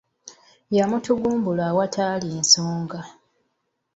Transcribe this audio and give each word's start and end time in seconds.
Yamutugumbula 0.77 1.63
awatali 1.71 2.27
nsonga. 2.41 3.01